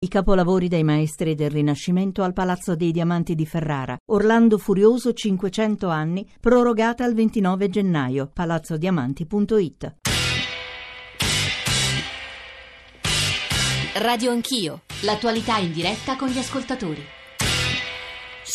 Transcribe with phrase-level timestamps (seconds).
[0.00, 3.96] I capolavori dei maestri del Rinascimento al Palazzo dei Diamanti di Ferrara.
[4.12, 8.30] Orlando Furioso 500 anni, prorogata al 29 gennaio.
[8.32, 9.96] palazzodiamanti.it.
[13.94, 17.02] Radio Anch'io, l'attualità in diretta con gli ascoltatori.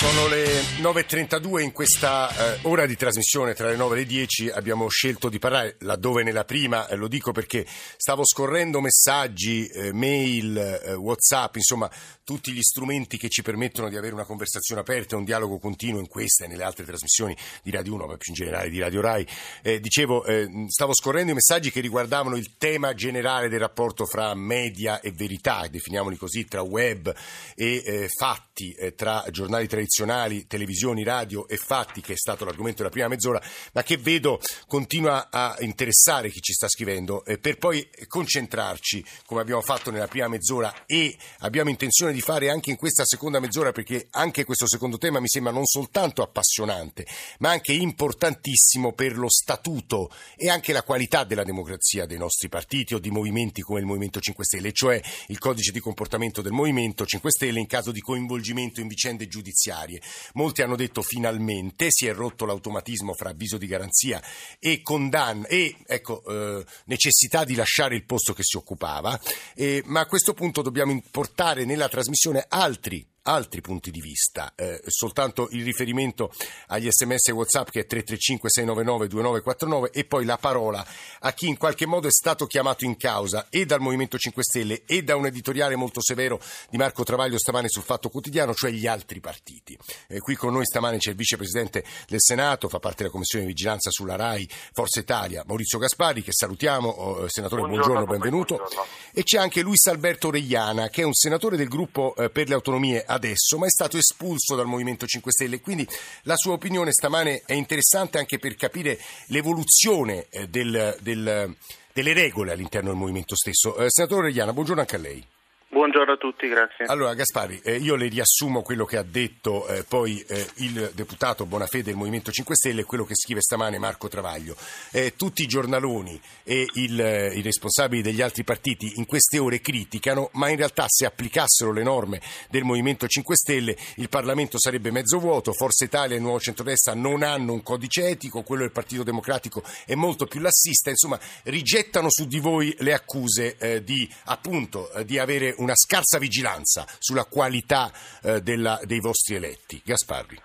[0.03, 0.43] Sono le
[0.81, 5.29] 9.32 in questa eh, ora di trasmissione tra le 9 e le 10 abbiamo scelto
[5.29, 7.65] di parlare, laddove nella prima, eh, lo dico perché
[7.95, 11.89] stavo scorrendo messaggi, eh, mail, eh, whatsapp, insomma
[12.25, 16.07] tutti gli strumenti che ci permettono di avere una conversazione aperta, un dialogo continuo in
[16.07, 19.25] questa e nelle altre trasmissioni di Radio 1, ma più in generale di Radio Rai.
[19.61, 24.33] Eh, dicevo, eh, stavo scorrendo i messaggi che riguardavano il tema generale del rapporto fra
[24.35, 27.13] media e verità, definiamoli così, tra web
[27.55, 32.89] e fatti, tra giornali tradizionali tradizionali, televisioni, radio e fatti, che è stato l'argomento della
[32.89, 33.41] prima mezz'ora,
[33.73, 39.41] ma che vedo continua a interessare chi ci sta scrivendo, eh, per poi concentrarci, come
[39.41, 43.71] abbiamo fatto nella prima mezz'ora e abbiamo intenzione di fare anche in questa seconda mezz'ora,
[43.71, 47.05] perché anche questo secondo tema mi sembra non soltanto appassionante,
[47.39, 52.95] ma anche importantissimo per lo statuto e anche la qualità della democrazia dei nostri partiti
[52.95, 57.05] o di movimenti come il Movimento 5 Stelle, cioè il codice di comportamento del Movimento
[57.05, 60.01] 5 Stelle in caso di coinvolgimento in vicende giudiziarie giudiziarie.
[60.33, 64.21] Molti hanno detto finalmente si è rotto l'automatismo fra avviso di garanzia
[64.59, 69.19] e condanna e ecco, eh, necessità di lasciare il posto che si occupava,
[69.55, 74.81] eh, ma a questo punto dobbiamo portare nella trasmissione altri altri punti di vista, eh,
[74.87, 76.31] soltanto il riferimento
[76.67, 80.85] agli sms e whatsapp che è 335 699 2949 e poi la parola
[81.19, 84.83] a chi in qualche modo è stato chiamato in causa e dal Movimento 5 Stelle
[84.85, 88.87] e da un editoriale molto severo di Marco Travaglio stamane sul Fatto Quotidiano, cioè gli
[88.87, 89.77] altri partiti.
[90.07, 93.51] Eh, qui con noi stamane c'è il vicepresidente del Senato, fa parte della Commissione di
[93.51, 98.85] Vigilanza sulla RAI, Forza Italia, Maurizio Gaspari, che salutiamo, oh, senatore, buongiorno, buongiorno benvenuto, buongiorno.
[99.13, 102.55] e c'è anche Luis Alberto Regliana, che è un senatore del gruppo eh, per le
[102.55, 105.61] autonomie adesso, ma è stato espulso dal Movimento 5 Stelle.
[105.61, 105.87] Quindi
[106.23, 111.55] la sua opinione stamane è interessante anche per capire l'evoluzione eh, del, del,
[111.93, 113.77] delle regole all'interno del Movimento stesso.
[113.77, 115.25] Eh, senatore Regliana, buongiorno anche a lei.
[115.73, 116.85] Buongiorno a tutti, grazie.
[116.85, 121.47] Allora Gaspari, eh, io le riassumo quello che ha detto eh, poi eh, il deputato
[121.47, 124.55] Bonafede del Movimento 5 Stelle e quello che scrive stamane Marco Travaglio.
[124.91, 129.61] Eh, tutti i giornaloni e il, eh, i responsabili degli altri partiti in queste ore
[129.61, 134.91] criticano, ma in realtà se applicassero le norme del Movimento 5 Stelle il Parlamento sarebbe
[134.91, 138.71] mezzo vuoto, Forza Italia e il Nuovo Centrodestra non hanno un codice etico, quello del
[138.71, 144.07] Partito Democratico è molto più lassista, insomma rigettano su di voi le accuse eh, di
[144.25, 147.89] appunto di avere una scarsa vigilanza sulla qualità
[148.21, 149.81] eh, della, dei vostri eletti.
[149.83, 150.39] Gasparri.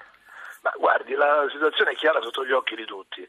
[0.62, 3.26] Ma guardi, la situazione è chiara sotto gli occhi di tutti.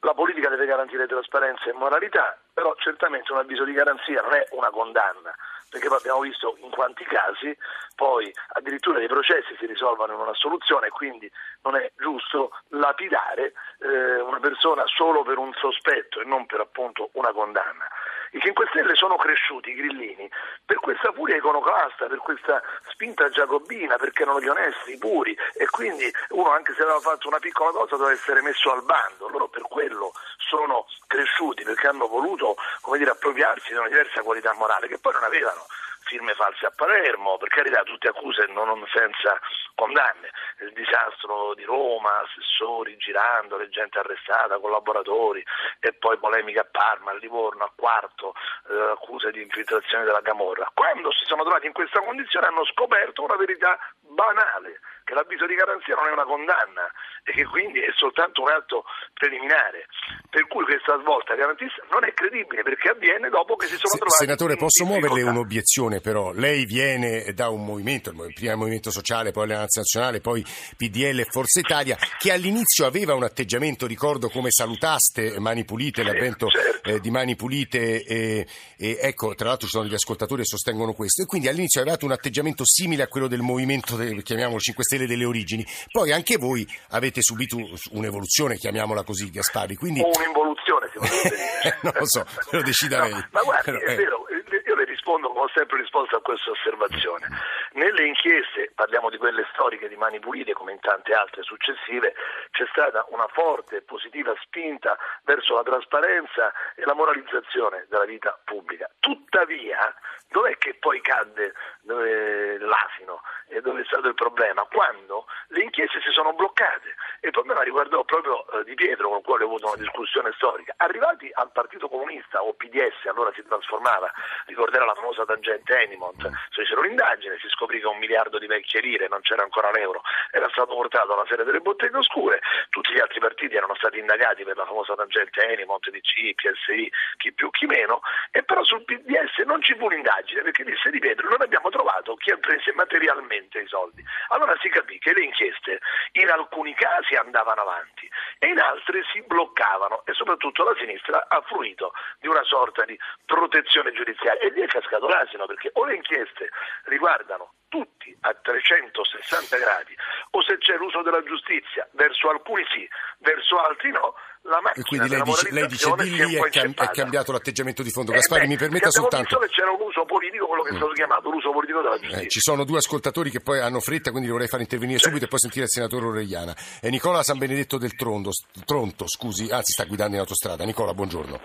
[0.00, 4.46] La politica deve garantire trasparenza e moralità, però certamente un avviso di garanzia non è
[4.52, 5.34] una condanna,
[5.68, 7.54] perché poi abbiamo visto in quanti casi
[7.94, 11.30] poi addirittura dei processi si risolvono in una soluzione e quindi
[11.62, 17.10] non è giusto lapidare eh, una persona solo per un sospetto e non per appunto
[17.12, 17.86] una condanna.
[18.32, 20.30] I 5 Stelle sono cresciuti, i grillini,
[20.64, 25.66] per questa furia iconoclasta, per questa spinta giacobina, perché erano gli onesti, i puri e
[25.66, 29.28] quindi uno anche se aveva fatto una piccola cosa doveva essere messo al bando.
[29.28, 32.56] Loro per quello sono cresciuti, perché hanno voluto
[32.96, 35.66] dire, appropriarsi di una diversa qualità morale che poi non avevano
[36.10, 39.38] firme false a Palermo, per carità tutte accuse non senza
[39.76, 45.44] condanne, il disastro di Roma, assessori girando, gente arrestata, collaboratori
[45.78, 48.34] e poi polemica a Parma, a Livorno, a Quarto,
[48.68, 50.68] eh, accuse di infiltrazione della Camorra.
[50.74, 55.58] Quando si sono trovati in questa condizione hanno scoperto una verità banale, che l'avviso di
[55.58, 56.86] garanzia non è una condanna
[57.26, 59.90] e che quindi è soltanto un atto preliminare.
[60.30, 64.22] Per cui questa svolta garantista non è credibile perché avviene dopo che si sono trovati.
[64.22, 66.30] Senatore, posso muoverle un'obiezione però?
[66.30, 71.26] Lei viene da un movimento, prima il Movimento Sociale, poi l'Alleanza Nazionale, poi PDL e
[71.28, 76.88] Forza Italia, che all'inizio aveva un atteggiamento, ricordo come salutaste Mani Pulite, l'avvento certo.
[76.88, 78.46] eh, di Mani Pulite e,
[78.78, 82.04] e, ecco, tra l'altro ci sono degli ascoltatori che sostengono questo e quindi all'inizio avevate
[82.04, 86.36] un atteggiamento simile a quello del movimento, del, chiamiamolo 5 Stelle delle origini, poi anche
[86.36, 87.56] voi avete subito
[87.92, 89.76] un'evoluzione, chiamiamola così Gaspari.
[89.76, 90.00] Quindi...
[90.00, 91.78] Un'involuzione, si può dire.
[91.82, 93.24] non lo so, lo decida no, lei.
[93.30, 93.96] Ma guardi, Però, è eh.
[93.96, 94.26] vero,
[94.66, 97.26] io le rispondo come ho sempre risposto a questa osservazione.
[97.72, 102.14] Nelle inchieste, parliamo di quelle storiche di Mani Pulite come in tante altre successive,
[102.50, 108.38] c'è stata una forte e positiva spinta verso la trasparenza e la moralizzazione della vita
[108.44, 108.88] pubblica.
[108.98, 109.94] Tuttavia,
[110.28, 113.22] dov'è che poi cadde l'asino?
[113.60, 114.62] Dove è stato il problema?
[114.70, 116.94] Quando le inchieste si sono bloccate.
[117.20, 120.30] E il problema riguardò proprio eh, Di Pietro, con il quale ho avuto una discussione
[120.36, 120.74] storica.
[120.76, 124.10] Arrivati al Partito Comunista o PDS, allora si trasformava,
[124.46, 128.80] ricorderà la famosa tangente Enimont, si fecero un'indagine, si scoprì che un miliardo di vecchie
[128.80, 133.00] lire, non c'era ancora l'euro, era stato portato alla serie delle botteghe oscure, tutti gli
[133.00, 137.66] altri partiti erano stati indagati per la famosa tangente Enimont, DC, PSI, chi più chi
[137.66, 138.00] meno,
[138.30, 142.14] e però sul PDS non ci fu un'indagine perché disse Di Pietro non abbiamo trovato
[142.14, 144.04] chi ha preso materialmente i soldi.
[144.28, 145.80] Allora si capì che le inchieste
[146.12, 148.08] in alcuni casi andavano avanti
[148.38, 152.98] e in altri si bloccavano e soprattutto la sinistra ha fruito di una sorta di
[153.24, 156.50] protezione giudiziaria e lì è cascato l'asino perché o le inchieste
[156.84, 159.94] riguardano tutti a 360 gradi
[160.32, 162.82] o se c'è l'uso della giustizia verso alcuni sì,
[163.18, 164.12] verso altri no,
[164.42, 167.82] la macchina e quindi lei dice, lei dice di lì è, cam- è, cambiato l'atteggiamento
[167.82, 168.10] di fondo.
[168.10, 169.38] Eh Gaspari, beh, mi permetta soltanto.
[169.38, 170.94] che c'era un uso politico, quello che è stato mm.
[170.94, 172.26] chiamato l'uso politico della giustizia.
[172.26, 175.04] Eh, ci sono due ascoltatori che poi hanno fretta, quindi li vorrei fare intervenire sì.
[175.04, 176.56] subito e poi sentire il senatore Oregliana.
[176.82, 178.30] E Nicola San Benedetto del Trondo,
[178.64, 180.64] Tronto, scusi, anzi sta guidando in autostrada.
[180.64, 181.40] Nicola, buongiorno.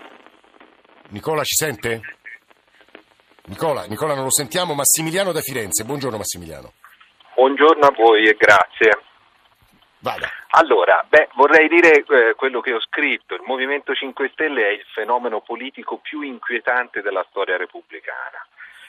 [1.10, 2.00] Nicola ci sente?
[3.48, 4.74] Nicola, Nicola non lo sentiamo.
[4.74, 5.84] Massimiliano da Firenze.
[5.84, 6.72] Buongiorno Massimiliano.
[7.34, 9.02] Buongiorno a voi e grazie.
[9.98, 10.28] Vada.
[10.50, 13.34] Allora, beh, vorrei dire eh, quello che ho scritto.
[13.34, 18.44] Il Movimento 5 Stelle è il fenomeno politico più inquietante della storia repubblicana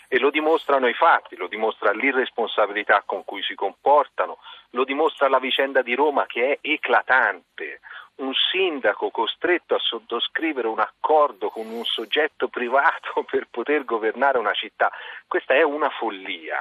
[0.07, 4.37] e lo dimostrano i fatti, lo dimostra l'irresponsabilità con cui si comportano,
[4.71, 7.81] lo dimostra la vicenda di Roma che è eclatante.
[8.17, 14.53] Un sindaco costretto a sottoscrivere un accordo con un soggetto privato per poter governare una
[14.53, 14.91] città,
[15.27, 16.57] questa è una follia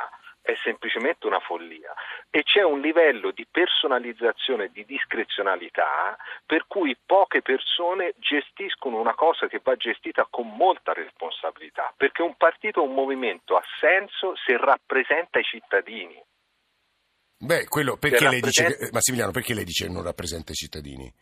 [0.47, 1.93] è semplicemente una follia
[2.31, 6.17] e c'è un livello di personalizzazione di discrezionalità
[6.47, 12.37] per cui poche persone gestiscono una cosa che va gestita con molta responsabilità, perché un
[12.37, 16.23] partito un movimento ha senso se rappresenta i cittadini.
[17.39, 18.77] Beh, quello perché lei rappresenta...
[18.79, 21.13] dice Massimiliano, perché lei dice che non rappresenta i cittadini?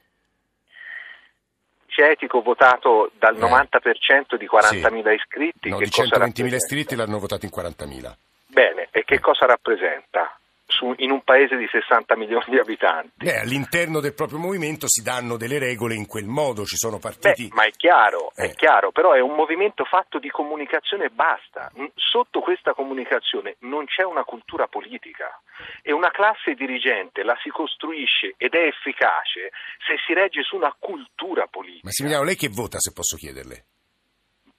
[1.95, 3.39] C'è etico votato dal eh.
[3.39, 5.15] 90% di 40.000 sì.
[5.15, 5.69] iscritti.
[5.69, 8.13] No, di 120.000 iscritti l'hanno votato in 40.000.
[8.47, 10.37] Bene, e che cosa rappresenta?
[10.75, 13.13] Su, in un paese di 60 milioni di abitanti.
[13.15, 17.49] Beh, all'interno del proprio movimento si danno delle regole in quel modo, ci sono partiti.
[17.49, 18.47] Beh, ma è chiaro, eh.
[18.47, 21.71] è chiaro, però è un movimento fatto di comunicazione e basta.
[21.95, 25.41] Sotto questa comunicazione non c'è una cultura politica
[25.83, 29.51] e una classe dirigente la si costruisce ed è efficace
[29.87, 31.87] se si regge su una cultura politica.
[31.87, 33.67] Massimiliano, lei che vota se posso chiederle?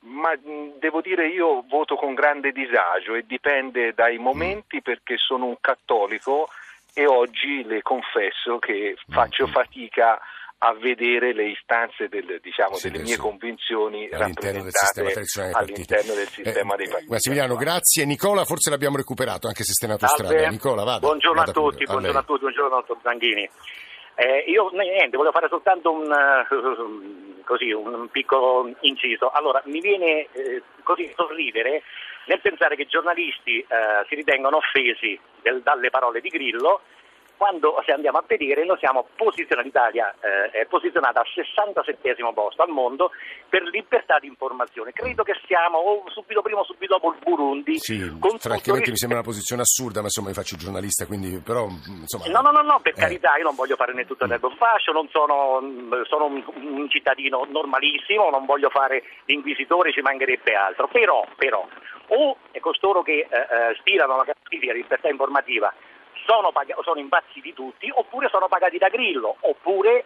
[0.05, 0.35] Ma
[0.79, 6.47] devo dire io voto con grande disagio e dipende dai momenti perché sono un cattolico
[6.93, 10.19] e oggi le confesso che faccio fatica
[10.59, 15.09] a vedere le istanze del, diciamo, sì, delle mie convinzioni all'interno del sistema,
[15.51, 17.11] all'interno del sistema eh, dei partiti.
[17.11, 18.05] Massimiliano, grazie.
[18.05, 20.49] Nicola, forse l'abbiamo recuperato anche se stai in autostrada.
[20.49, 20.99] Nicola, vada.
[20.99, 23.49] Buongiorno vada a tutti, buongiorno a, a tutti, buongiorno dottor Zanghini.
[24.15, 29.29] Eh, io niente, volevo fare soltanto un, uh, così, un piccolo inciso.
[29.29, 31.83] Allora, mi viene eh, così sorridere
[32.25, 36.81] nel pensare che i giornalisti eh, si ritengano offesi del, dalle parole di Grillo
[37.37, 42.61] quando se andiamo a vedere noi siamo posizionati, l'Italia eh, è posizionata al 67 posto
[42.61, 43.11] al mondo
[43.49, 44.91] per libertà di informazione.
[44.91, 47.79] Credo che siamo o subito prima o subito dopo il Burundi.
[47.79, 47.99] Sì,
[48.39, 52.25] francamente mi sembra una posizione assurda, ma insomma io faccio giornalista, quindi però insomma...
[52.27, 53.01] No, no, no, no per eh.
[53.01, 55.61] carità, io non voglio fare né tutto né un fascio, non sono,
[56.03, 61.67] sono un, un, cittadino normalissimo, non voglio fare l'inquisitore, ci mancherebbe altro, però, però
[62.07, 65.73] o è costoro che eh, eh stilano la classifica di libertà informativa
[66.25, 70.05] sono, pag- sono impazziti tutti oppure sono pagati da Grillo, oppure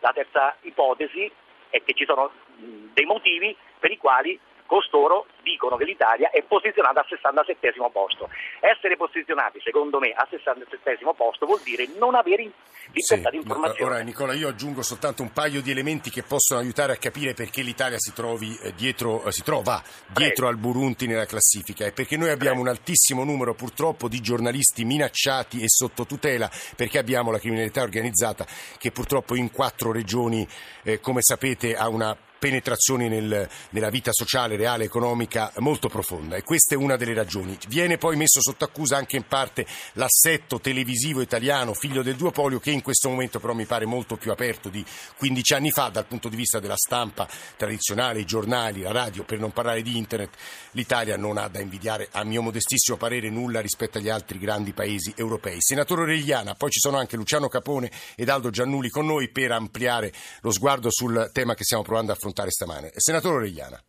[0.00, 1.30] la terza ipotesi
[1.68, 7.00] è che ci sono dei motivi per i quali costoro dicono che l'Italia è posizionata
[7.00, 8.28] al 67 posto.
[8.60, 12.50] Essere posizionati, secondo me, al 67 posto vuol dire non avere
[12.92, 13.90] libertà sì, di informazione.
[13.90, 17.62] Ora, Nicola, io aggiungo soltanto un paio di elementi che possono aiutare a capire perché
[17.62, 20.48] l'Italia si, trovi eh, dietro, eh, si trova dietro Prego.
[20.48, 22.70] al Burundi nella classifica e perché noi abbiamo Prego.
[22.70, 28.46] un altissimo numero purtroppo di giornalisti minacciati e sotto tutela perché abbiamo la criminalità organizzata
[28.78, 30.46] che purtroppo in quattro regioni,
[30.82, 36.42] eh, come sapete, ha una penetrazione nel, nella vita sociale, reale, economica molto profonda e
[36.42, 37.56] questa è una delle ragioni.
[37.68, 42.72] Viene poi messo sotto accusa anche in parte l'assetto televisivo italiano, figlio del duopolio, che
[42.72, 44.84] in questo momento però mi pare molto più aperto di
[45.18, 49.38] 15 anni fa dal punto di vista della stampa tradizionale, i giornali, la radio, per
[49.38, 50.34] non parlare di internet.
[50.72, 55.12] L'Italia non ha da invidiare, a mio modestissimo parere, nulla rispetto agli altri grandi paesi
[55.14, 55.58] europei.
[55.60, 60.12] Senatore Oregliana, poi ci sono anche Luciano Capone ed Aldo Giannuli con noi per ampliare
[60.40, 62.90] lo sguardo sul tema che stiamo provando a affrontare affrontare stamane.
[62.94, 63.80] Senatore Oregliana.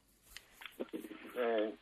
[1.36, 1.74] Eh,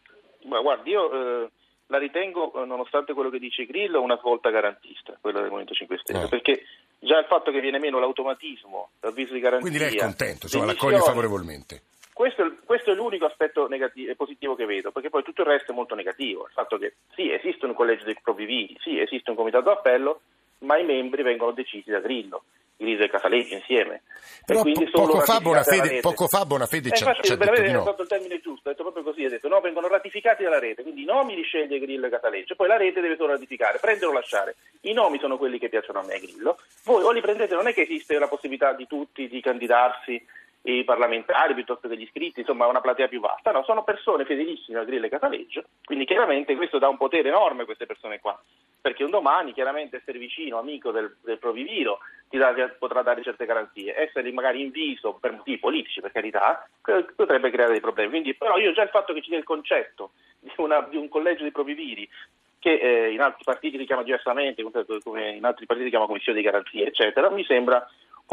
[0.47, 1.49] ma guardi, io eh,
[1.87, 5.97] la ritengo, eh, nonostante quello che dice Grillo, una svolta garantista, quella del Movimento 5
[5.97, 6.29] Stelle, Eh.
[6.29, 6.63] perché
[6.99, 9.69] già il fatto che viene meno l'automatismo, l'avviso di garanzia...
[9.69, 11.81] Quindi lei è contento, insomma, l'accoglie favorevolmente.
[12.13, 15.71] questo, è questo è l'unico aspetto negativo, positivo che vedo, perché poi tutto il resto
[15.71, 16.45] è molto negativo.
[16.45, 20.21] Il fatto che sì, esiste un collegio dei provvivi, sì, esiste un comitato d'appello,
[20.59, 22.43] ma i membri vengono decisi da Grillo,
[22.81, 24.01] Grillo e Casaleggi insieme.
[24.45, 27.83] Però po- poco fa Bonafede, poco fa Bonafede Eh, ci ha, detto avere di no.
[27.83, 30.81] fatto il termine giusto, ha detto proprio così, ha detto no, vengono ratificati dalla rete,
[30.81, 34.07] quindi i nomi li sceglie Grillo e Catalegge, poi la rete deve solo ratificare, prendere
[34.07, 34.55] o lasciare.
[34.81, 36.57] I nomi sono quelli che piacciono a me, Grillo.
[36.83, 40.25] Voi o li prendete, non è che esiste la possibilità di tutti di candidarsi
[40.63, 44.79] i parlamentari piuttosto che gli iscritti, insomma una platea più vasta, no, sono persone fedelissime
[44.79, 48.39] a Grillo e Cataleggio, quindi chiaramente questo dà un potere enorme a queste persone qua,
[48.81, 53.45] perché un domani chiaramente essere vicino, amico del, del proviviro, ti dà- potrà dare certe
[53.45, 58.33] garanzie, essere magari inviso per motivi politici, per carità, eh, potrebbe creare dei problemi, quindi,
[58.33, 61.43] però io già il fatto che ci sia il concetto di, una- di un collegio
[61.43, 62.09] di proviviri
[62.57, 64.63] che eh, in altri partiti si chiama diversamente,
[65.03, 67.85] come in altri partiti si chiama commissione di garanzie, eccetera, mi sembra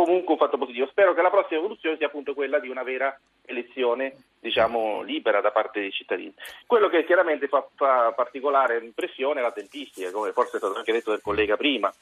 [0.05, 0.87] comunque un fatto positivo.
[0.87, 5.51] Spero che la prossima evoluzione sia appunto quella di una vera elezione, diciamo, libera da
[5.51, 6.33] parte dei cittadini.
[6.67, 10.93] Quello che chiaramente fa, fa particolare impressione è la tempistica, come forse è stato anche
[10.93, 11.93] detto del collega prima.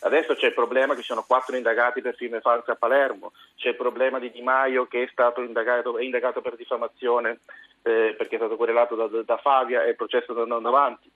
[0.00, 3.70] Adesso c'è il problema che ci sono quattro indagati per firme false a Palermo, c'è
[3.70, 7.40] il problema di Di Maio che è stato indagato, è indagato per diffamazione
[7.82, 11.10] eh, perché è stato querelato da, da Favia e il processo sta andando avanti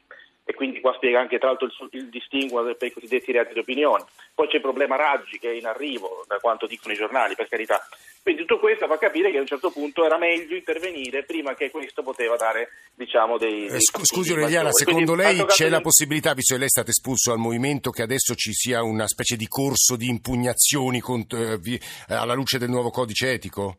[0.50, 3.60] e quindi qua spiega anche tra l'altro il, il distinguo per i cosiddetti reati di
[3.60, 4.04] opinione.
[4.34, 7.48] Poi c'è il problema Raggi che è in arrivo, da quanto dicono i giornali, per
[7.48, 7.80] carità.
[8.20, 11.70] Quindi tutto questo fa capire che a un certo punto era meglio intervenire prima che
[11.70, 13.66] questo poteva dare diciamo, dei...
[13.66, 16.68] Eh, dei scu- fastidi Scusi Aureliana, secondo Quindi, lei c'è la possibilità, visto che lei
[16.68, 21.00] è stato espulso al movimento, che adesso ci sia una specie di corso di impugnazioni
[21.00, 21.78] eh, eh,
[22.08, 23.76] alla luce del nuovo codice etico?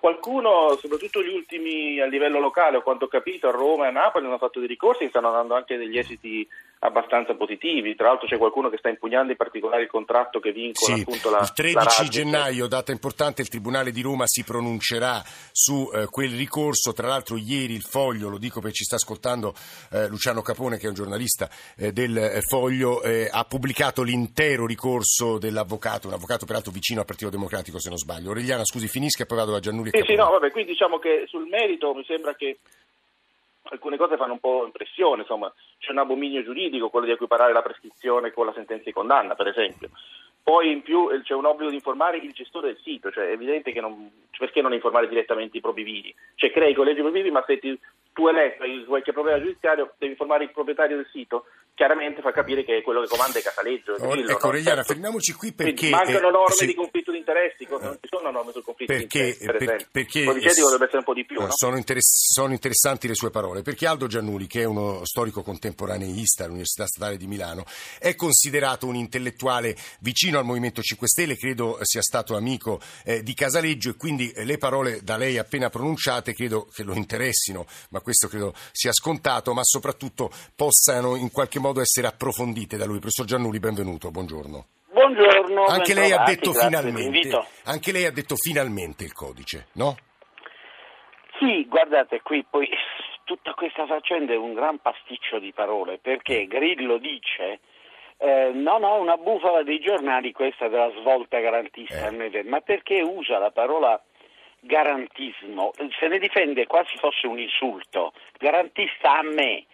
[0.00, 3.90] Qualcuno, soprattutto gli ultimi a livello locale, ho quanto ho capito, a Roma e a
[3.90, 6.48] Napoli hanno fatto dei ricorsi stanno dando anche degli esiti
[6.80, 7.94] abbastanza positivi.
[7.94, 11.30] Tra l'altro c'è qualcuno che sta impugnando in particolare il contratto che vincola Sì, appunto
[11.30, 15.22] la il 13 la gennaio, data importante, il Tribunale di Roma si pronuncerà
[15.52, 16.92] su eh, quel ricorso.
[16.92, 19.54] Tra l'altro ieri il Foglio, lo dico perché ci sta ascoltando
[19.92, 24.66] eh, Luciano Capone che è un giornalista eh, del eh, Foglio, eh, ha pubblicato l'intero
[24.66, 28.28] ricorso dell'avvocato, un avvocato peraltro vicino al Partito Democratico se non sbaglio.
[28.28, 31.24] Aureliana, scusi, finisca e poi vado da Giannulli Sì, sì, no, vabbè, quindi diciamo che
[31.26, 32.58] sul merito mi sembra che
[33.74, 37.62] alcune cose fanno un po' impressione, insomma, c'è un abominio giuridico, quello di equiparare la
[37.62, 39.90] prescrizione con la sentenza di condanna, per esempio.
[40.42, 43.32] Poi in più eh, c'è un obbligo di informare il gestore del sito, cioè è
[43.32, 46.14] evidente che non, perché non informare direttamente i provvivi?
[46.34, 47.78] Cioè crei i collegi provvivi, ma se ti-
[48.12, 52.64] tu eletto hai qualche problema giudiziario devi informare il proprietario del sito, chiaramente fa capire
[52.64, 53.92] che quello che comanda è Casaleggio.
[53.92, 54.46] Oh, Grillo, ecco, no?
[54.46, 54.92] Aureliana, Certo.
[54.92, 55.90] fermiamoci qui Quindi perché...
[55.90, 56.66] mancano eh, norme sì.
[56.66, 56.99] di conflitto
[57.40, 60.98] interessi, cosa- non ci sono norme sul conflitto perché, per per- perché etico dovrebbe essere
[60.98, 61.48] un po' di più, no?
[61.50, 66.44] sono, interess- sono interessanti le sue parole perché Aldo Giannuli che è uno storico contemporaneista
[66.44, 67.64] all'Università Statale di Milano
[67.98, 73.34] è considerato un intellettuale vicino al Movimento 5 Stelle credo sia stato amico eh, di
[73.34, 78.00] Casaleggio e quindi eh, le parole da lei appena pronunciate credo che lo interessino ma
[78.00, 83.24] questo credo sia scontato ma soprattutto possano in qualche modo essere approfondite da lui professor
[83.26, 84.66] Giannuli benvenuto Buongiorno.
[85.66, 89.96] Anche lei ha detto finalmente anche lei ha detto finalmente il codice no?
[91.38, 92.68] Sì, guardate qui poi
[93.24, 97.60] tutta questa faccenda è un gran pasticcio di parole perché Grillo dice
[98.22, 102.42] eh, no, no, una bufala dei giornali questa della svolta garantista, Eh.
[102.44, 103.98] ma perché usa la parola
[104.60, 105.72] garantismo?
[105.98, 109.64] Se ne difende quasi fosse un insulto, garantista a me,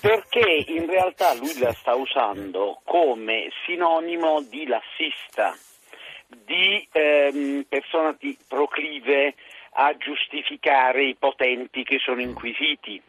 [0.00, 5.54] perché in realtà lui la sta usando come sinonimo di lassista,
[6.28, 9.34] di ehm, persona di proclive
[9.78, 13.00] a giustificare i potenti che sono inquisiti.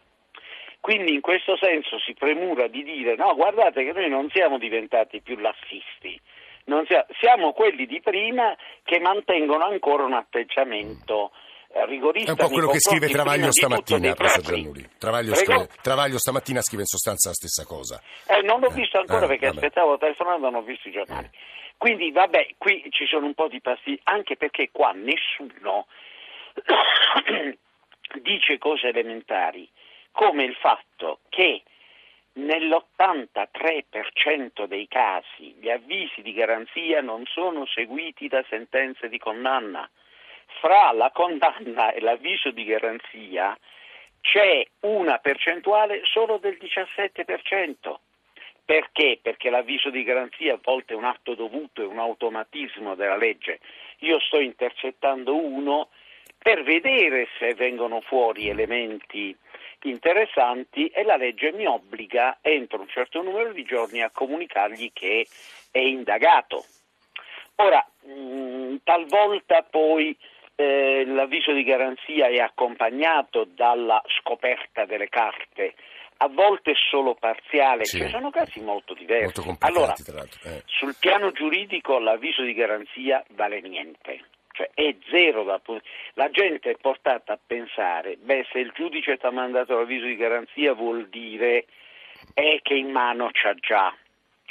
[0.80, 5.22] Quindi in questo senso si premura di dire no, guardate che noi non siamo diventati
[5.22, 6.20] più lassisti,
[6.66, 11.47] non sia- siamo quelli di prima che mantengono ancora un atteggiamento eh,
[11.86, 12.30] rigorista.
[12.30, 14.14] È un po' quello che scrive Travaglio stamattina.
[14.14, 18.02] Travaglio, scrive- Travaglio stamattina scrive in sostanza la stessa cosa.
[18.28, 19.58] Eh, non l'ho visto ancora Eh, perché vabbè.
[19.58, 21.30] aspettavo telefonando, non ho visto i giornali.
[21.78, 25.86] Quindi vabbè, qui ci sono un po' di passi, anche perché qua nessuno
[28.22, 29.70] dice cose elementari,
[30.12, 31.62] come il fatto che
[32.34, 39.88] nell'83% dei casi gli avvisi di garanzia non sono seguiti da sentenze di condanna.
[40.60, 43.58] Fra la condanna e l'avviso di garanzia
[44.22, 47.96] c'è una percentuale solo del 17%.
[48.66, 49.20] Perché?
[49.22, 53.60] Perché l'avviso di garanzia a volte è un atto dovuto, è un automatismo della legge.
[54.00, 55.90] Io sto intercettando uno
[56.38, 59.36] per vedere se vengono fuori elementi
[59.84, 65.26] interessanti e la legge mi obbliga entro un certo numero di giorni a comunicargli che
[65.72, 66.66] è indagato.
[67.56, 70.16] Ora, mh, mm, talvolta poi
[70.60, 75.76] eh, l'avviso di garanzia è accompagnato dalla scoperta delle carte,
[76.18, 78.00] a volte solo parziale, sì.
[78.00, 79.46] cioè sono casi molto diversi.
[79.46, 80.64] Molto allora, eh.
[80.66, 84.22] sul piano giuridico l'avviso di garanzia vale niente
[84.58, 85.62] cioè è zero da
[86.16, 90.16] la gente è portata a pensare beh se il giudice ti ha mandato l'avviso di
[90.16, 91.68] garanzia vuol dire
[92.34, 93.96] è che in mano c'ha già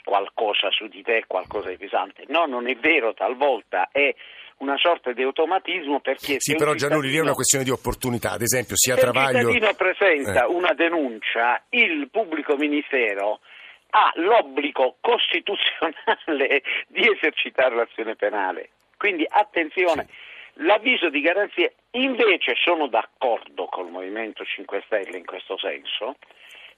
[0.05, 4.15] qualcosa su di te, qualcosa di pesante no, non è vero talvolta è
[4.59, 8.43] una sorta di automatismo perché sì, però Gianulli lì è una questione di opportunità, ad
[8.43, 9.39] esempio sia se Travaglio...
[9.39, 10.49] Se il cittadino presenta eh.
[10.49, 13.41] una denuncia, il pubblico ministero
[13.91, 18.71] ha l'obbligo costituzionale di esercitare l'azione penale.
[18.97, 20.65] Quindi attenzione, sì.
[20.65, 26.17] l'avviso di garanzia, invece sono d'accordo col Movimento 5 Stelle in questo senso,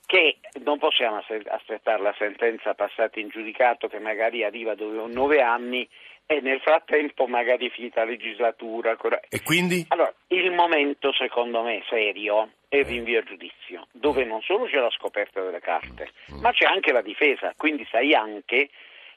[0.06, 5.86] che non possiamo aspettare la sentenza passata in giudicato che magari arriva dopo nove anni
[6.30, 8.94] e nel frattempo magari finita la legislatura.
[9.30, 9.86] E quindi?
[9.88, 14.76] Allora, il momento secondo me serio è il rinvio a giudizio, dove non solo c'è
[14.76, 16.40] la scoperta delle carte, mm.
[16.40, 18.68] ma c'è anche la difesa, quindi sai anche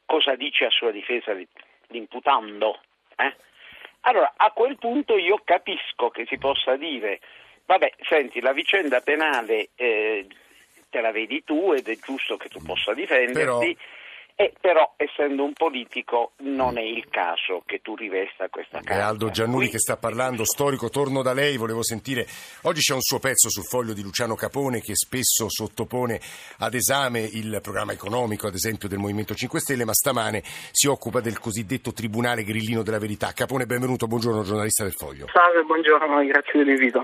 [0.06, 1.36] cosa dice a sua difesa
[1.88, 2.80] l'imputando.
[3.18, 3.36] Eh?
[4.02, 7.20] Allora, a quel punto io capisco che si possa dire,
[7.66, 10.26] vabbè, senti, la vicenda penale eh,
[10.90, 13.34] te la vedi tu ed è giusto che tu possa difenderti.
[13.44, 14.00] Però
[14.42, 18.96] e però essendo un politico non è il caso che tu rivesta questa carica.
[18.96, 22.26] È Aldo Giannuli che sta parlando, storico, torno da lei, volevo sentire,
[22.64, 26.20] oggi c'è un suo pezzo sul foglio di Luciano Capone che spesso sottopone
[26.58, 31.20] ad esame il programma economico, ad esempio del Movimento 5 Stelle, ma stamane si occupa
[31.20, 33.34] del cosiddetto Tribunale Grillino della Verità.
[33.34, 35.28] Capone, benvenuto, buongiorno giornalista del foglio.
[35.32, 37.04] Salve, buongiorno, grazie dell'invito.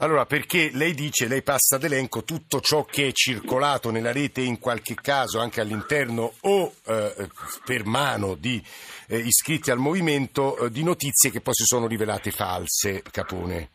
[0.00, 4.42] Allora, perché lei dice, lei passa ad elenco tutto ciò che è circolato nella rete
[4.42, 7.28] in qualche caso anche all'interno o eh,
[7.64, 8.62] per mano di
[9.08, 13.70] eh, iscritti al movimento eh, di notizie che poi si sono rivelate false, Capone.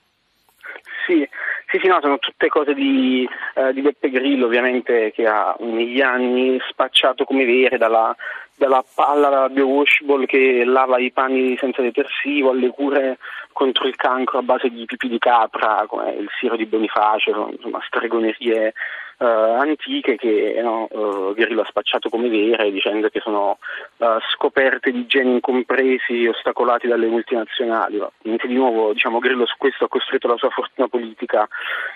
[1.06, 1.28] Sì,
[1.68, 6.02] sì, sì, no, sono tutte cose di, uh, di, Beppe Grillo, ovviamente, che ha negli
[6.02, 8.16] anni spacciato come vere, dalla,
[8.56, 13.18] dalla palla biowashable che lava i panni senza detersivo alle cure
[13.52, 17.80] contro il cancro a base di pipì di capra, come il siro di Bonifacio, insomma,
[17.86, 18.74] stregonerie
[19.18, 23.58] uh, antiche che no, uh, Grillo ha spacciato come vere dicendo che sono
[23.98, 28.02] uh, scoperte di geni incompresi ostacolati dalle multinazionali.
[28.24, 31.48] Niente di nuovo, diciamo, Grillo su questo ha costruito la sua fortuna politica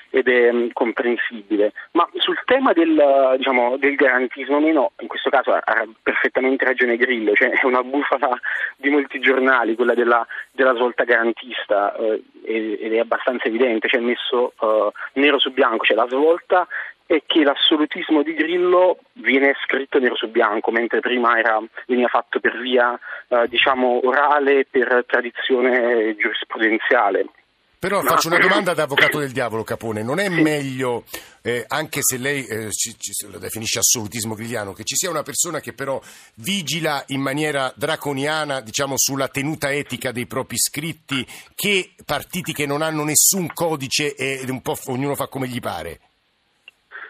[0.10, 1.74] ed è um, comprensibile.
[1.92, 6.98] Ma sul tema del, diciamo, del garantismo meno, in questo caso ha, ha, perfettamente ragione
[6.98, 8.40] Grillo, cioè è una bufala
[8.76, 11.96] di molti giornali quella della, della svolta garantista
[12.44, 14.54] ed è abbastanza evidente, cioè messo
[15.14, 16.68] nero su bianco, cioè la svolta
[17.08, 22.40] è che l'assolutismo di Grillo viene scritto nero su bianco, mentre prima era, veniva fatto
[22.40, 27.26] per via eh, diciamo, orale, per tradizione giurisprudenziale.
[27.80, 28.10] Però Ma...
[28.10, 30.04] faccio una domanda da avvocato del diavolo, Capone.
[30.04, 30.42] Non è sì.
[30.42, 31.06] meglio,
[31.44, 35.24] eh, anche se lei eh, ci, ci, lo definisce assolutismo grigliano, che ci sia una
[35.24, 36.02] persona che però
[36.36, 42.82] vigila in maniera draconiana diciamo, sulla tenuta etica dei propri scritti, che partiti che non
[42.82, 46.00] hanno nessun codice e un po' ognuno fa come gli pare?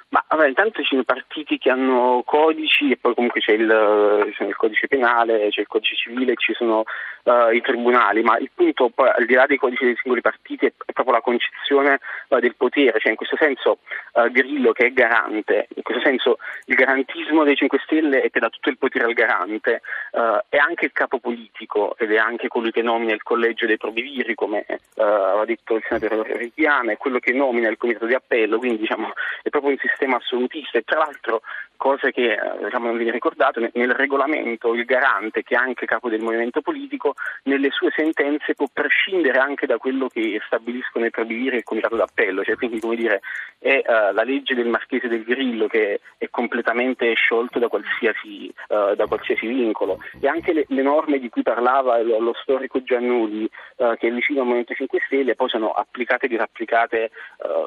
[0.10, 4.46] Ma vabbè, intanto ci sono partiti che hanno codici e poi comunque c'è il, c'è
[4.46, 6.86] il codice penale, c'è il codice civile, ci sono
[7.24, 10.66] uh, i tribunali, ma il punto poi al di là dei codici dei singoli partiti
[10.66, 13.80] è, è proprio la concezione uh, del potere, cioè in questo senso
[14.14, 18.40] uh, Grillo che è garante, in questo senso il garantismo dei 5 Stelle è che
[18.40, 19.82] dà tutto il potere al garante,
[20.50, 24.36] è anche il capo politico ed è anche colui che nomina il collegio dei probiviri,
[24.36, 24.66] come
[24.96, 29.12] aveva detto il senatore Reggiana, è quello che nomina il comitato di appello, quindi diciamo
[29.44, 30.78] è proprio un sistema sistema assolutista.
[30.78, 31.42] E tra l'altro
[31.78, 36.10] cose che eh, diciamo, non viene ricordato, nel regolamento il garante, che è anche capo
[36.10, 41.64] del movimento politico, nelle sue sentenze può prescindere anche da quello che stabiliscono e il
[41.64, 43.22] comitato d'appello, cioè, quindi come dire
[43.60, 48.96] è uh, la legge del Marchese del Grillo che è completamente sciolto da qualsiasi, uh,
[48.96, 50.00] da qualsiasi vincolo.
[50.20, 54.12] E anche le, le, norme di cui parlava lo, lo storico Giannuli uh, che è
[54.12, 57.12] vicino al Movimento 5 Stelle poi sono applicate e disapplicate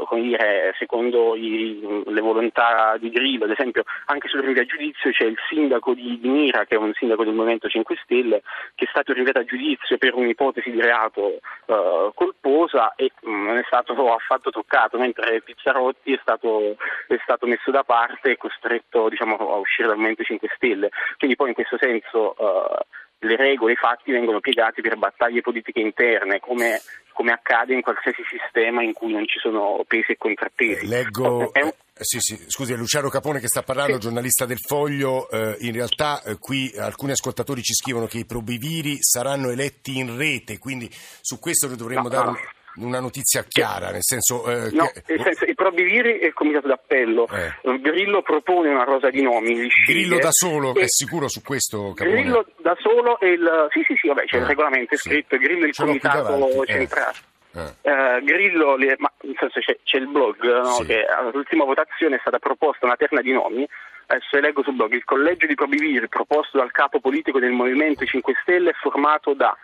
[0.06, 5.10] come dire, secondo i, le volontà di Grillo, ad esempio anche sul rinvio a giudizio
[5.10, 8.42] c'è il sindaco di Mira, che è un sindaco del Movimento 5 Stelle,
[8.74, 13.56] che è stato rinviato a giudizio per un'ipotesi di reato uh, colposa e mm, non
[13.58, 19.08] è stato affatto toccato, mentre Pizzarotti è stato, è stato messo da parte e costretto
[19.08, 20.90] diciamo, a uscire dal Movimento 5 Stelle.
[21.18, 22.89] Quindi poi in questo senso uh,
[23.20, 26.80] le regole, i fatti vengono piegati per battaglie politiche interne, come,
[27.12, 30.86] come accade in qualsiasi sistema in cui non ci sono pesi e contrappesi.
[30.86, 31.50] Leggo.
[31.52, 31.72] Un...
[32.02, 34.00] Sì, sì, scusi, è Luciano Capone che sta parlando, sì.
[34.00, 35.28] giornalista del Foglio.
[35.30, 40.16] Eh, in realtà eh, qui alcuni ascoltatori ci scrivono che i probiviri saranno eletti in
[40.16, 42.38] rete, quindi su questo noi dovremmo no, dare no
[42.76, 44.48] una notizia chiara, nel senso...
[44.50, 45.02] Eh, no, che...
[45.06, 47.26] nel senso, i Probiviri e il comitato d'appello.
[47.28, 47.78] Eh.
[47.80, 49.68] Grillo propone una rosa di nomi.
[49.86, 50.82] Grillo da solo, e...
[50.82, 51.92] è sicuro su questo?
[51.94, 52.20] Capone?
[52.22, 53.68] Grillo da solo e il...
[53.70, 54.40] Sì, sì, sì, vabbè, c'è eh.
[54.40, 56.66] il regolamento, è scritto, Grillo il comitato eh.
[56.66, 57.14] centrale.
[57.52, 60.84] Uh, Grillo, ma senso, c'è, c'è, il blog no, sì.
[60.84, 63.66] che all'ultima votazione è stata proposta una terna di nomi
[64.06, 68.34] adesso leggo sul blog il collegio di Probiviri proposto dal capo politico del Movimento 5
[68.42, 69.56] Stelle è formato da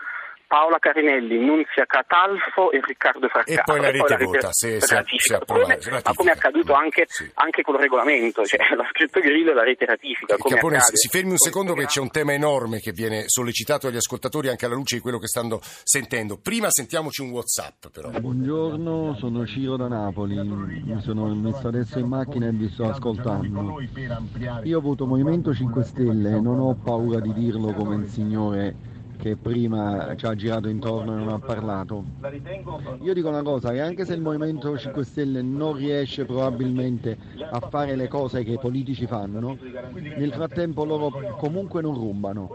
[0.46, 3.61] Paola Carinelli, Nunzia Catalfo e Riccardo Fraccaro.
[3.61, 7.28] E poi la rete, vota, se, se, se approva, Ma come è accaduto anche, sì.
[7.35, 10.37] anche col regolamento, cioè l'ha scritto Grillo e la rete ratifica.
[10.37, 14.48] Capone, si fermi un secondo perché c'è un tema enorme che viene sollecitato dagli ascoltatori
[14.48, 16.38] anche alla luce di quello che stanno sentendo.
[16.40, 18.11] Prima sentiamoci un Whatsapp però.
[18.11, 23.80] Buongiorno, sono Ciro da Napoli, mi sono messo adesso in macchina e vi sto ascoltando.
[24.62, 28.94] Io ho voto Movimento 5 Stelle e non ho paura di dirlo come il signore
[29.16, 32.05] che prima ci ha girato intorno e non ha parlato.
[33.02, 37.16] Io dico una cosa, che anche se il Movimento 5 Stelle non riesce probabilmente
[37.50, 39.57] a fare le cose che i politici fanno,
[39.92, 42.52] nel frattempo loro comunque non rubano.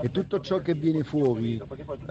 [0.00, 1.60] E tutto ciò che viene fuori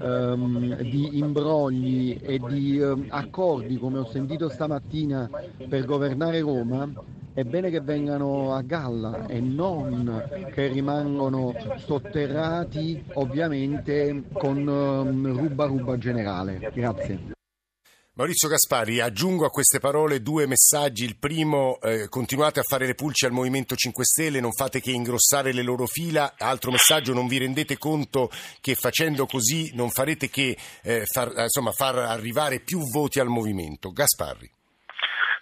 [0.02, 5.30] um, di imbrogli e di um, accordi, come ho sentito stamattina,
[5.68, 6.90] per governare Roma,
[7.34, 15.66] è bene che vengano a galla e non che rimangano sotterrati ovviamente con um, ruba
[15.66, 16.72] ruba generale.
[16.74, 17.38] Grazie.
[18.20, 21.06] Maurizio Gaspari, aggiungo a queste parole due messaggi.
[21.06, 24.92] Il primo, eh, continuate a fare le pulci al Movimento 5 Stelle, non fate che
[24.92, 26.34] ingrossare le loro fila.
[26.38, 31.72] Altro messaggio, non vi rendete conto che facendo così non farete che eh, far, insomma,
[31.72, 33.92] far arrivare più voti al Movimento.
[33.92, 34.52] Gasparri.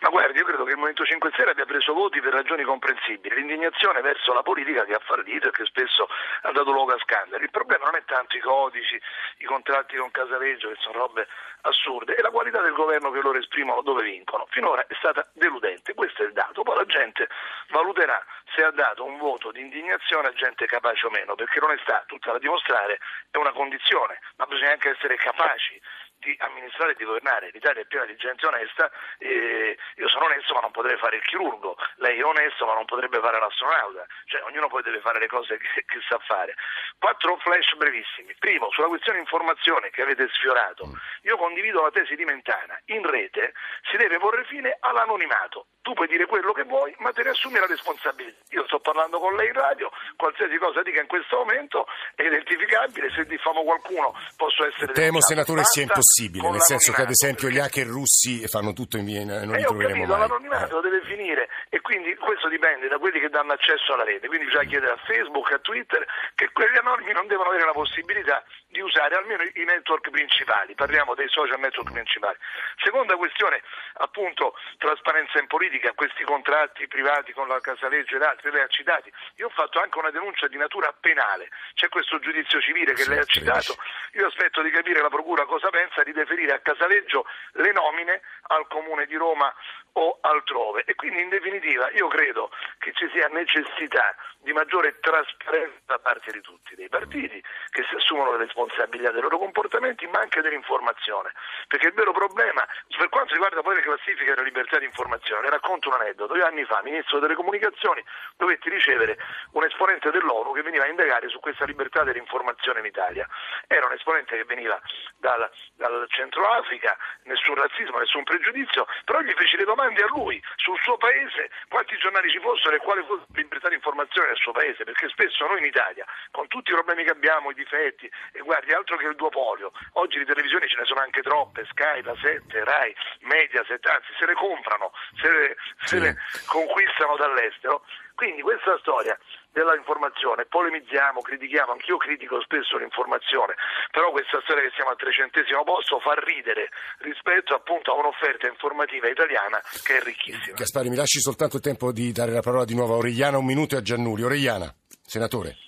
[0.01, 4.33] Ma guardi, che il Movimento 5 Stelle abbia preso voti per ragioni comprensibili, l'indignazione verso
[4.33, 6.07] la politica che ha fallito e che spesso
[6.41, 7.43] ha dato luogo a scandali.
[7.43, 8.99] Il problema non è tanto i codici,
[9.37, 11.27] i contratti con Casaleggio, che sono robe
[11.61, 14.45] assurde, è la qualità del governo che loro esprimono dove vincono.
[14.49, 16.63] Finora è stata deludente, questo è il dato.
[16.63, 17.27] Poi la gente
[17.69, 22.03] valuterà se ha dato un voto di indignazione a gente capace o meno, perché l'onestà,
[22.07, 22.99] tutta da dimostrare,
[23.31, 25.79] è una condizione, ma bisogna anche essere capaci
[26.19, 27.49] di amministrare e di governare.
[27.51, 31.23] L'Italia è piena di gente onesta, eh, io sono onesto ma non potrei fare il
[31.23, 35.27] chirurgo, lei è onesto ma non potrebbe fare l'astronauta, cioè ognuno poi deve fare le
[35.27, 36.55] cose che, che sa fare.
[36.97, 38.35] Quattro flash brevissimi.
[38.39, 43.53] Primo, sulla questione informazione che avete sfiorato, io condivido la tesi di Mentana, in rete
[43.89, 45.67] si deve porre fine all'anonimato.
[45.81, 48.37] Tu puoi dire quello che vuoi, ma te ne assumi la responsabilità.
[48.49, 53.09] Io sto parlando con lei in radio, qualsiasi cosa dica in questo momento è identificabile,
[53.11, 54.91] se diffamo qualcuno posso essere...
[54.91, 56.06] Temo, senatore, sia impossibile,
[56.49, 59.65] nel senso che ad esempio gli hacker russi fanno tutto in via, non li eh,
[59.65, 60.19] troveremo capito, mai.
[60.19, 60.81] L'anonimato eh.
[60.81, 64.67] deve finire e quindi questo dipende da quelli che danno accesso alla rete, quindi bisogna
[64.67, 69.15] chiedere a Facebook, a Twitter che quegli anonimi non devono avere la possibilità di usare
[69.15, 72.37] almeno i network principali, parliamo dei social network principali.
[72.83, 73.61] Seconda questione,
[73.93, 79.11] appunto, trasparenza in politica, questi contratti privati con la Casaleggio ed altri, lei ha citati,
[79.35, 83.09] io ho fatto anche una denuncia di natura penale, c'è questo giudizio civile che sì,
[83.09, 83.75] lei ha citato,
[84.13, 88.67] io aspetto di capire la Procura cosa pensa di deferire a Casaleggio le nomine al
[88.67, 89.53] Comune di Roma
[89.97, 90.83] o altrove.
[90.85, 96.31] E quindi in definitiva io credo che ci sia necessità di maggiore trasparenza da parte
[96.31, 101.33] di tutti, dei partiti che si assumono le responsabilità dei loro comportamenti ma anche dell'informazione,
[101.67, 105.49] perché il vero problema per quanto riguarda poi le classifiche della libertà di informazione, le
[105.49, 108.03] racconto un aneddoto, due anni fa, ministro delle comunicazioni,
[108.37, 109.17] dovetti ricevere
[109.53, 113.27] un esponente dell'ONU che veniva a indagare su questa libertà dell'informazione in Italia,
[113.67, 114.79] era un esponente che veniva
[115.17, 120.41] dal, dal Centro Africa, nessun razzismo, nessun pregiudizio, però gli feci le domande a lui
[120.55, 124.37] sul suo paese, quanti giornali ci fossero e quale fosse la libertà di informazione nel
[124.37, 128.09] suo paese, perché spesso noi in Italia, con tutti i problemi che abbiamo, i difetti,
[128.33, 132.01] e guardi altro che il duopolio, oggi di televisioni ce ne sono anche troppe, Sky,
[132.03, 137.83] La 7, Rai, Mediaset, anzi se le comprano, se le, se le conquistano dall'estero.
[138.15, 139.17] Quindi questa storia
[139.57, 143.57] della informazione, polemizziamo, critichiamo, anch'io critico spesso l'informazione,
[143.89, 146.69] però questa storia che siamo al trecentesimo posto fa ridere
[147.01, 150.53] rispetto appunto a un'offerta informativa italiana che è ricchissima.
[150.53, 153.45] Gaspari, mi lasci soltanto il tempo di dare la parola di nuovo a Origliana, un
[153.45, 154.21] minuto e a Giannuli.
[154.21, 154.69] Origliana,
[155.01, 155.66] senatore.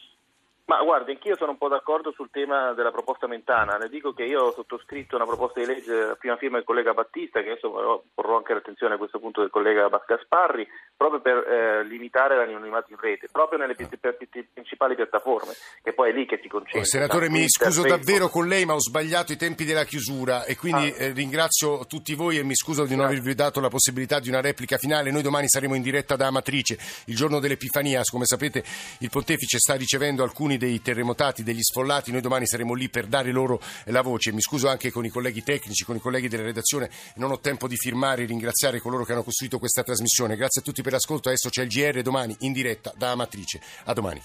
[0.69, 3.79] Ma guardi, anch'io sono un po' d'accordo sul tema della proposta Mentana.
[3.79, 6.93] Le dico che io ho sottoscritto una proposta di legge a prima firma del collega
[6.93, 7.71] Battista, che adesso
[8.13, 12.99] porrò anche l'attenzione a questo punto del collega Gasparri, proprio per eh, limitare l'anonimato in
[12.99, 16.81] rete, proprio nelle principali piattaforme, che poi è lì che si concentra.
[16.81, 20.55] Oh, senatore, mi scuso davvero con lei, ma ho sbagliato i tempi della chiusura e
[20.55, 21.03] quindi Ah.
[21.05, 24.39] eh, ringrazio tutti voi e mi scuso di non avervi dato la possibilità di una
[24.39, 25.09] replica finale.
[25.09, 26.77] Noi domani saremo in diretta da Amatrice,
[27.07, 28.03] il giorno dell'Epifania.
[28.03, 28.63] Come sapete,
[28.99, 32.11] il pontefice sta ricevendo alcuni dei terremotati, degli sfollati.
[32.11, 34.31] Noi domani saremo lì per dare loro la voce.
[34.31, 36.91] Mi scuso anche con i colleghi tecnici, con i colleghi della redazione.
[37.15, 40.35] Non ho tempo di firmare e ringraziare coloro che hanno costruito questa trasmissione.
[40.35, 41.29] Grazie a tutti per l'ascolto.
[41.29, 43.59] Adesso c'è il GR domani in diretta da Amatrice.
[43.85, 44.21] A domani.